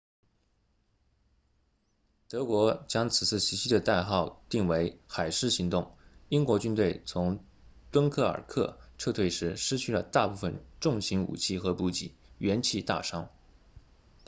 [2.27, 5.95] 德国将此次袭击的代号定为海狮行动
[6.27, 7.45] 英国军队从
[7.91, 13.29] 敦刻尔克撤退时失去了大部分重型武器和补给元气大伤